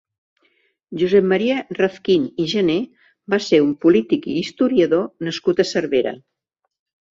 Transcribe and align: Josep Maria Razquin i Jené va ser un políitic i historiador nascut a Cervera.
Josep 1.01 1.27
Maria 1.33 1.57
Razquin 1.79 2.23
i 2.45 2.47
Jené 2.55 2.79
va 3.35 3.41
ser 3.49 3.61
un 3.67 3.71
políitic 3.85 4.27
i 4.35 4.41
historiador 4.43 5.07
nascut 5.31 5.65
a 5.67 5.71
Cervera. 5.77 6.19